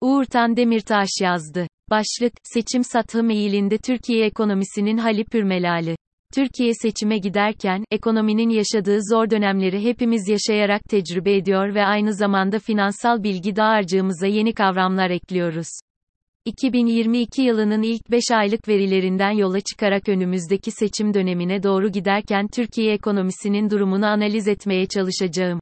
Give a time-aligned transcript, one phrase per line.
[0.00, 1.66] Uğur Tan Demirtaş yazdı.
[1.90, 5.96] Başlık, seçim satı meyilinde Türkiye ekonomisinin hali pürmelali.
[6.34, 13.22] Türkiye seçime giderken, ekonominin yaşadığı zor dönemleri hepimiz yaşayarak tecrübe ediyor ve aynı zamanda finansal
[13.22, 15.68] bilgi dağarcığımıza yeni kavramlar ekliyoruz.
[16.44, 23.70] 2022 yılının ilk 5 aylık verilerinden yola çıkarak önümüzdeki seçim dönemine doğru giderken Türkiye ekonomisinin
[23.70, 25.60] durumunu analiz etmeye çalışacağım.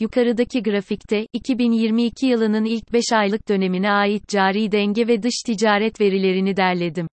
[0.00, 6.56] Yukarıdaki grafikte, 2022 yılının ilk 5 aylık dönemine ait cari denge ve dış ticaret verilerini
[6.56, 7.06] derledim.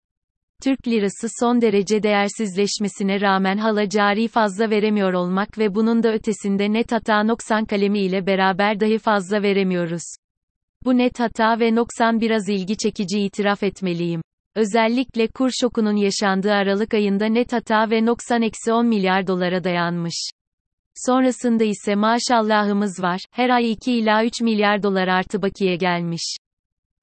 [0.62, 6.72] Türk lirası son derece değersizleşmesine rağmen hala cari fazla veremiyor olmak ve bunun da ötesinde
[6.72, 10.02] net hata noksan kalemi ile beraber dahi fazla veremiyoruz.
[10.84, 14.20] Bu net hata ve noksan biraz ilgi çekici itiraf etmeliyim.
[14.56, 20.30] Özellikle kur şokunun yaşandığı Aralık ayında net hata ve noksan eksi 10 milyar dolara dayanmış.
[20.96, 26.36] Sonrasında ise maşallahımız var, her ay 2 ila 3 milyar dolar artı bakiye gelmiş.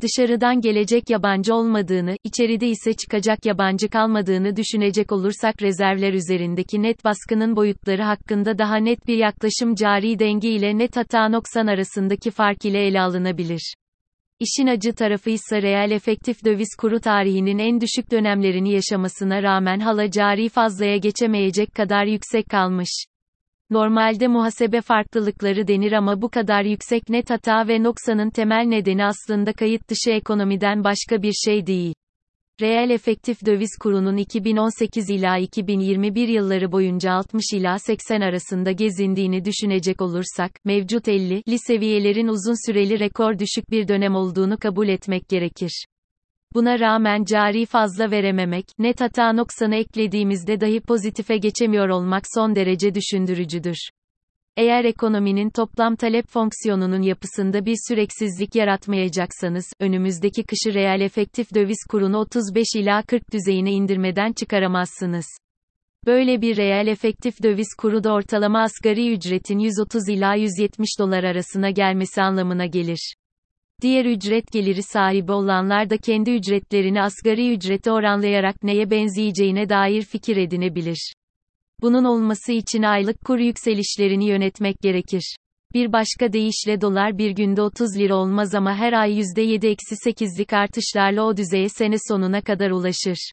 [0.01, 7.55] Dışarıdan gelecek yabancı olmadığını, içeride ise çıkacak yabancı kalmadığını düşünecek olursak rezervler üzerindeki net baskının
[7.55, 12.87] boyutları hakkında daha net bir yaklaşım cari denge ile net hata noksan arasındaki fark ile
[12.87, 13.73] ele alınabilir.
[14.39, 20.11] İşin acı tarafı ise reel efektif döviz kuru tarihinin en düşük dönemlerini yaşamasına rağmen hala
[20.11, 23.05] cari fazlaya geçemeyecek kadar yüksek kalmış.
[23.73, 29.53] Normalde muhasebe farklılıkları denir ama bu kadar yüksek net hata ve noksanın temel nedeni aslında
[29.53, 31.93] kayıt dışı ekonomiden başka bir şey değil.
[32.61, 40.01] Reel efektif döviz kurunun 2018 ila 2021 yılları boyunca 60 ila 80 arasında gezindiğini düşünecek
[40.01, 45.85] olursak, mevcut 50'li seviyelerin uzun süreli rekor düşük bir dönem olduğunu kabul etmek gerekir.
[46.53, 52.95] Buna rağmen cari fazla verememek, net hata noksanı eklediğimizde dahi pozitife geçemiyor olmak son derece
[52.95, 53.77] düşündürücüdür.
[54.57, 62.17] Eğer ekonominin toplam talep fonksiyonunun yapısında bir süreksizlik yaratmayacaksanız, önümüzdeki kışı reel efektif döviz kurunu
[62.17, 65.25] 35 ila 40 düzeyine indirmeden çıkaramazsınız.
[66.05, 71.69] Böyle bir reel efektif döviz kuru da ortalama asgari ücretin 130 ila 170 dolar arasına
[71.69, 73.13] gelmesi anlamına gelir.
[73.81, 80.37] Diğer ücret geliri sahibi olanlar da kendi ücretlerini asgari ücrete oranlayarak neye benzeyeceğine dair fikir
[80.37, 81.13] edinebilir.
[81.81, 85.35] Bunun olması için aylık kur yükselişlerini yönetmek gerekir.
[85.73, 91.37] Bir başka deyişle dolar bir günde 30 lira olmaz ama her ay %7-8'lik artışlarla o
[91.37, 93.31] düzeye sene sonuna kadar ulaşır.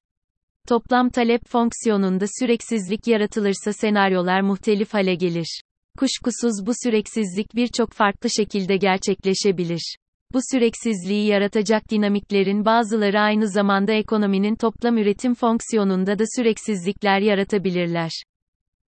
[0.68, 5.60] Toplam talep fonksiyonunda süreksizlik yaratılırsa senaryolar muhtelif hale gelir.
[5.98, 9.96] Kuşkusuz bu süreksizlik birçok farklı şekilde gerçekleşebilir.
[10.32, 18.10] Bu süreksizliği yaratacak dinamiklerin bazıları aynı zamanda ekonominin toplam üretim fonksiyonunda da süreksizlikler yaratabilirler.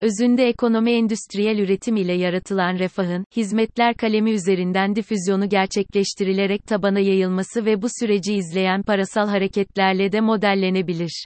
[0.00, 7.82] Özünde ekonomi endüstriyel üretim ile yaratılan refahın, hizmetler kalemi üzerinden difüzyonu gerçekleştirilerek tabana yayılması ve
[7.82, 11.24] bu süreci izleyen parasal hareketlerle de modellenebilir.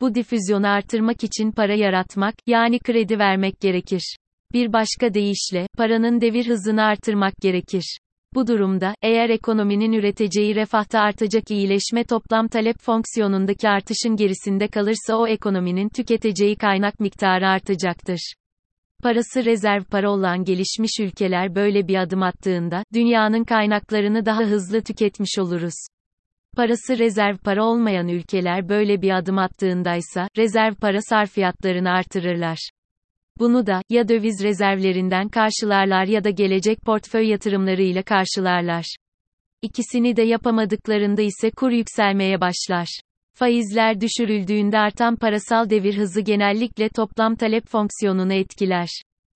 [0.00, 4.16] Bu difüzyonu artırmak için para yaratmak, yani kredi vermek gerekir.
[4.52, 7.98] Bir başka deyişle, paranın devir hızını artırmak gerekir.
[8.34, 15.26] Bu durumda, eğer ekonominin üreteceği refahta artacak iyileşme toplam talep fonksiyonundaki artışın gerisinde kalırsa o
[15.26, 18.34] ekonominin tüketeceği kaynak miktarı artacaktır.
[19.02, 25.38] Parası rezerv para olan gelişmiş ülkeler böyle bir adım attığında, dünyanın kaynaklarını daha hızlı tüketmiş
[25.38, 25.86] oluruz.
[26.56, 32.70] Parası rezerv para olmayan ülkeler böyle bir adım attığındaysa, rezerv para sarfiyatlarını artırırlar.
[33.38, 38.96] Bunu da, ya döviz rezervlerinden karşılarlar ya da gelecek portföy yatırımlarıyla karşılarlar.
[39.62, 43.00] İkisini de yapamadıklarında ise kur yükselmeye başlar.
[43.34, 48.88] Faizler düşürüldüğünde artan parasal devir hızı genellikle toplam talep fonksiyonunu etkiler.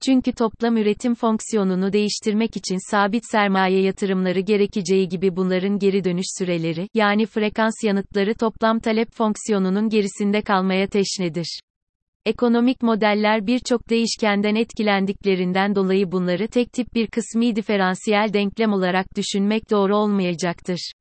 [0.05, 6.89] Çünkü toplam üretim fonksiyonunu değiştirmek için sabit sermaye yatırımları gerekeceği gibi bunların geri dönüş süreleri,
[6.95, 11.61] yani frekans yanıtları toplam talep fonksiyonunun gerisinde kalmaya teşnedir.
[12.27, 19.71] Ekonomik modeller birçok değişkenden etkilendiklerinden dolayı bunları tek tip bir kısmi diferansiyel denklem olarak düşünmek
[19.71, 20.93] doğru olmayacaktır.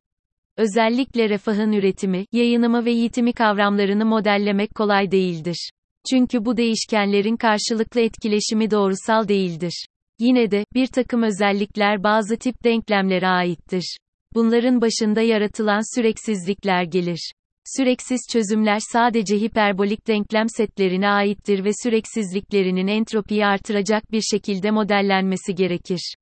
[0.58, 5.70] Özellikle refahın üretimi, yayınımı ve yitimi kavramlarını modellemek kolay değildir.
[6.10, 9.86] Çünkü bu değişkenlerin karşılıklı etkileşimi doğrusal değildir.
[10.20, 13.98] Yine de, bir takım özellikler bazı tip denklemlere aittir.
[14.36, 17.32] Bunların başında yaratılan süreksizlikler gelir.
[17.78, 26.16] Süreksiz çözümler sadece hiperbolik denklem setlerine aittir ve süreksizliklerinin entropiyi artıracak bir şekilde modellenmesi gerekir.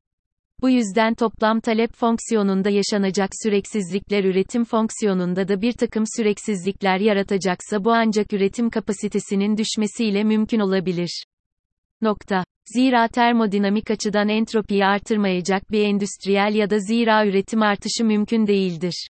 [0.62, 7.92] Bu yüzden toplam talep fonksiyonunda yaşanacak süreksizlikler üretim fonksiyonunda da bir takım süreksizlikler yaratacaksa bu
[7.92, 11.24] ancak üretim kapasitesinin düşmesiyle mümkün olabilir.
[12.02, 12.44] Nokta.
[12.74, 19.10] Zira termodinamik açıdan entropiyi artırmayacak bir endüstriyel ya da zira üretim artışı mümkün değildir.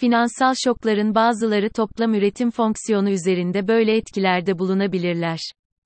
[0.00, 5.38] Finansal şokların bazıları toplam üretim fonksiyonu üzerinde böyle etkilerde bulunabilirler.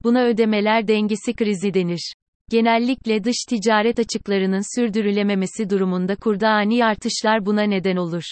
[0.05, 2.15] Buna ödemeler dengesi krizi denir.
[2.51, 8.25] Genellikle dış ticaret açıklarının sürdürülememesi durumunda kurda ani artışlar buna neden olur.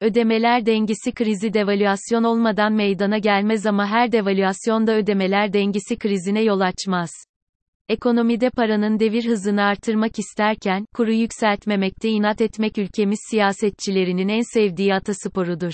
[0.00, 7.10] Ödemeler dengesi krizi devalüasyon olmadan meydana gelmez ama her devalüasyon ödemeler dengesi krizine yol açmaz.
[7.88, 15.72] Ekonomide paranın devir hızını artırmak isterken, kuru yükseltmemekte inat etmek ülkemiz siyasetçilerinin en sevdiği atasporudur.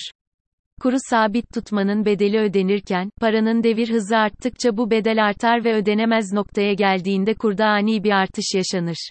[0.80, 6.72] Kuru sabit tutmanın bedeli ödenirken, paranın devir hızı arttıkça bu bedel artar ve ödenemez noktaya
[6.72, 9.10] geldiğinde kurda ani bir artış yaşanır.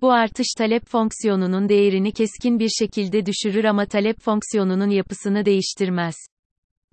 [0.00, 6.14] Bu artış talep fonksiyonunun değerini keskin bir şekilde düşürür ama talep fonksiyonunun yapısını değiştirmez.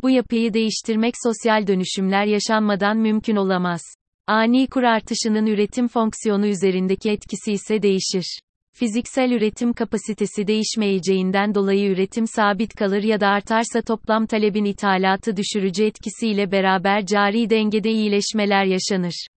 [0.02, 3.82] Bu yapıyı değiştirmek sosyal dönüşümler yaşanmadan mümkün olamaz.
[4.30, 8.40] Ani kur artışının üretim fonksiyonu üzerindeki etkisi ise değişir.
[8.76, 15.84] Fiziksel üretim kapasitesi değişmeyeceğinden dolayı üretim sabit kalır ya da artarsa toplam talebin ithalatı düşürücü
[15.84, 19.28] etkisiyle beraber cari dengede iyileşmeler yaşanır.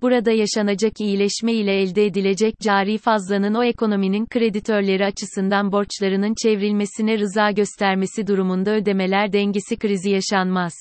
[0.00, 7.50] Burada yaşanacak iyileşme ile elde edilecek cari fazlanın o ekonominin kreditörleri açısından borçlarının çevrilmesine rıza
[7.50, 10.74] göstermesi durumunda ödemeler dengesi krizi yaşanmaz.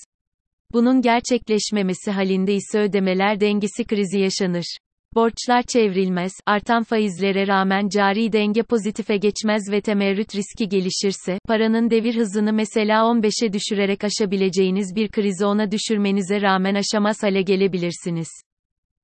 [0.73, 4.77] Bunun gerçekleşmemesi halinde ise ödemeler dengesi krizi yaşanır.
[5.15, 12.15] Borçlar çevrilmez, artan faizlere rağmen cari denge pozitife geçmez ve temerrüt riski gelişirse, paranın devir
[12.15, 18.27] hızını mesela 15'e düşürerek aşabileceğiniz bir krizi ona düşürmenize rağmen aşamaz hale gelebilirsiniz.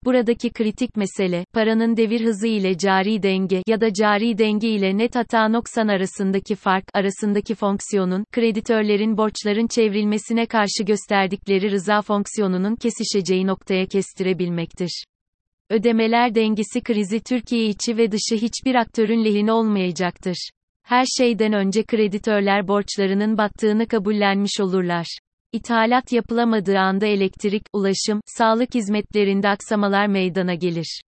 [0.06, 5.16] Buradaki kritik mesele, paranın devir hızı ile cari denge ya da cari denge ile net
[5.16, 13.86] hata noksan arasındaki fark, arasındaki fonksiyonun, kreditörlerin borçların çevrilmesine karşı gösterdikleri rıza fonksiyonunun kesişeceği noktaya
[13.86, 15.04] kestirebilmektir.
[15.70, 20.50] Ödemeler dengesi krizi Türkiye içi ve dışı hiçbir aktörün lehine olmayacaktır.
[20.84, 25.20] Her şeyden önce kreditörler borçlarının battığını kabullenmiş olurlar.
[25.52, 31.02] İthalat yapılamadığı anda elektrik, ulaşım, sağlık hizmetlerinde aksamalar meydana gelir.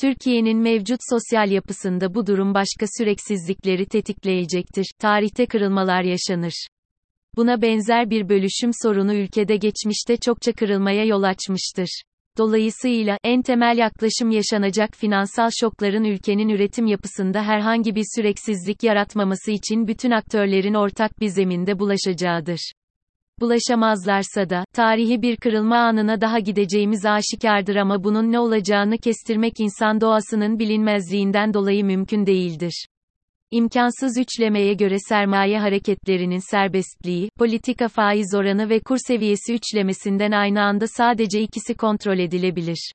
[0.00, 4.90] Türkiye'nin mevcut sosyal yapısında bu durum başka süreksizlikleri tetikleyecektir.
[4.98, 6.66] Tarihte kırılmalar yaşanır.
[7.36, 12.02] Buna benzer bir bölüşüm sorunu ülkede geçmişte çokça kırılmaya yol açmıştır.
[12.38, 19.88] Dolayısıyla, en temel yaklaşım yaşanacak finansal şokların ülkenin üretim yapısında herhangi bir süreksizlik yaratmaması için
[19.88, 22.72] bütün aktörlerin ortak bir zeminde bulaşacağıdır.
[23.40, 30.00] Bulaşamazlarsa da, tarihi bir kırılma anına daha gideceğimiz aşikardır ama bunun ne olacağını kestirmek insan
[30.00, 32.86] doğasının bilinmezliğinden dolayı mümkün değildir.
[33.50, 40.86] İmkansız üçlemeye göre sermaye hareketlerinin serbestliği, politika faiz oranı ve kur seviyesi üçlemesinden aynı anda
[40.86, 42.92] sadece ikisi kontrol edilebilir.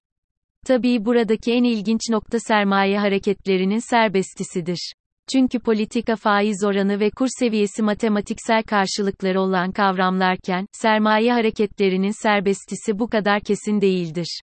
[0.66, 4.94] Tabii buradaki en ilginç nokta sermaye hareketlerinin serbestisidir.
[5.32, 13.10] Çünkü politika faiz oranı ve kur seviyesi matematiksel karşılıkları olan kavramlarken, sermaye hareketlerinin serbestisi bu
[13.10, 14.42] kadar kesin değildir.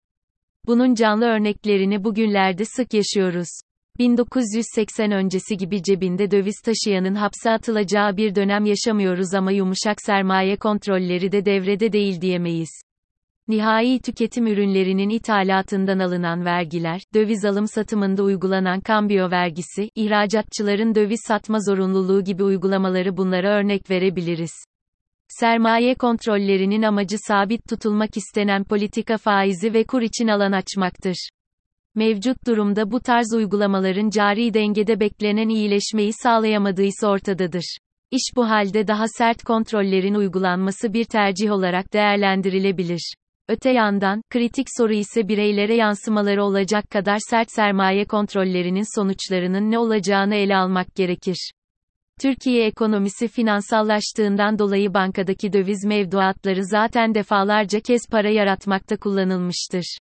[0.67, 3.49] Bunun canlı örneklerini bugünlerde sık yaşıyoruz.
[3.99, 11.33] 1980 öncesi gibi cebinde döviz taşıyanın hapse atılacağı bir dönem yaşamıyoruz ama yumuşak sermaye kontrolleri
[11.33, 12.71] de devrede değil diyemeyiz.
[13.51, 21.59] Nihai tüketim ürünlerinin ithalatından alınan vergiler, döviz alım satımında uygulanan kambiyo vergisi, ihracatçıların döviz satma
[21.61, 24.53] zorunluluğu gibi uygulamaları bunlara örnek verebiliriz.
[25.29, 31.29] Sermaye kontrollerinin amacı sabit tutulmak istenen politika faizi ve kur için alan açmaktır.
[31.95, 37.77] Mevcut durumda bu tarz uygulamaların cari dengede beklenen iyileşmeyi sağlayamadığı ise ortadadır.
[38.11, 43.15] İş bu halde daha sert kontrollerin uygulanması bir tercih olarak değerlendirilebilir.
[43.51, 50.35] Öte yandan, kritik soru ise bireylere yansımaları olacak kadar sert sermaye kontrollerinin sonuçlarının ne olacağını
[50.35, 51.51] ele almak gerekir.
[52.21, 59.99] Türkiye ekonomisi finansallaştığından dolayı bankadaki döviz mevduatları zaten defalarca kez para yaratmakta kullanılmıştır.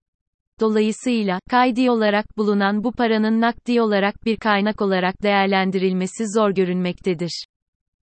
[0.60, 7.44] Dolayısıyla, kaydi olarak bulunan bu paranın nakdi olarak bir kaynak olarak değerlendirilmesi zor görünmektedir.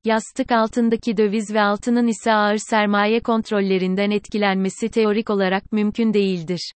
[0.04, 6.72] Yastık altındaki döviz ve altının ise ağır sermaye kontrollerinden etkilenmesi teorik olarak mümkün değildir.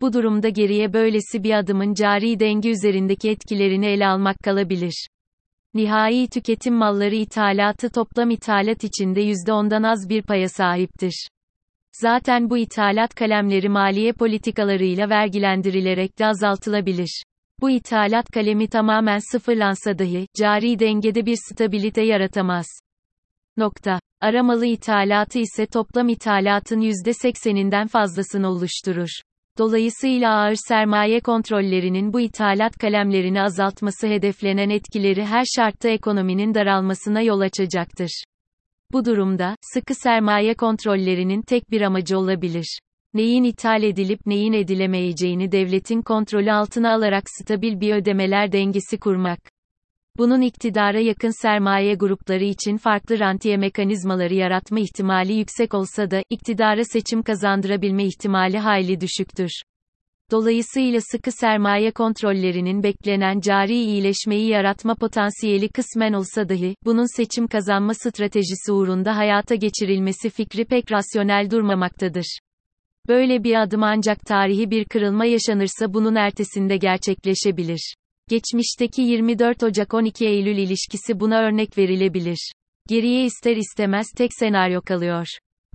[0.00, 5.08] Bu durumda geriye böylesi bir adımın cari denge üzerindeki etkilerini ele almak kalabilir.
[5.74, 11.28] Nihai tüketim malları ithalatı toplam ithalat içinde %10'dan az bir paya sahiptir.
[11.92, 17.22] Zaten bu ithalat kalemleri maliye politikalarıyla vergilendirilerek de azaltılabilir.
[17.60, 22.66] Bu ithalat kalemi tamamen sıfırlansa dahi, cari dengede bir stabilite yaratamaz.
[23.56, 24.00] Nokta.
[24.20, 29.08] Aramalı ithalatı ise toplam ithalatın %80'inden fazlasını oluşturur.
[29.58, 37.40] Dolayısıyla ağır sermaye kontrollerinin bu ithalat kalemlerini azaltması hedeflenen etkileri her şartta ekonominin daralmasına yol
[37.40, 38.24] açacaktır.
[38.92, 42.78] Bu durumda, sıkı sermaye kontrollerinin tek bir amacı olabilir.
[43.18, 49.38] Neyin ithal edilip neyin edilemeyeceğini devletin kontrolü altına alarak stabil bir ödemeler dengesi kurmak.
[50.18, 56.84] Bunun iktidara yakın sermaye grupları için farklı rantiye mekanizmaları yaratma ihtimali yüksek olsa da, iktidara
[56.84, 59.50] seçim kazandırabilme ihtimali hayli düşüktür.
[60.30, 67.94] Dolayısıyla sıkı sermaye kontrollerinin beklenen cari iyileşmeyi yaratma potansiyeli kısmen olsa dahi, bunun seçim kazanma
[67.94, 72.38] stratejisi uğrunda hayata geçirilmesi fikri pek rasyonel durmamaktadır.
[73.08, 77.94] Böyle bir adım ancak tarihi bir kırılma yaşanırsa bunun ertesinde gerçekleşebilir.
[78.28, 82.52] Geçmişteki 24 Ocak 12 Eylül ilişkisi buna örnek verilebilir.
[82.88, 85.26] Geriye ister istemez tek senaryo kalıyor.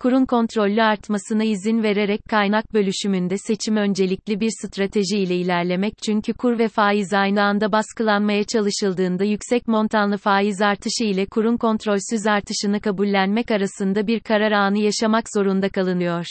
[0.01, 6.59] Kurun kontrollü artmasına izin vererek kaynak bölüşümünde seçim öncelikli bir strateji ile ilerlemek çünkü kur
[6.59, 13.51] ve faiz aynı anda baskılanmaya çalışıldığında yüksek montanlı faiz artışı ile kurun kontrolsüz artışını kabullenmek
[13.51, 16.25] arasında bir karar anı yaşamak zorunda kalınıyor.